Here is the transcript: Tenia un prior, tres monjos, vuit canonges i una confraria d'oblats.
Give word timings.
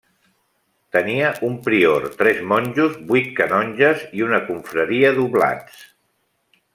Tenia 0.95 1.27
un 1.49 1.57
prior, 1.67 2.07
tres 2.23 2.41
monjos, 2.53 2.97
vuit 3.13 3.29
canonges 3.41 4.01
i 4.21 4.25
una 4.29 4.41
confraria 4.49 5.13
d'oblats. 5.19 5.85